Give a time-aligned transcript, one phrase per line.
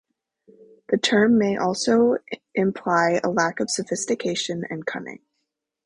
[0.89, 2.17] The term may also
[2.55, 5.19] imply a lack of sophistication and cunning.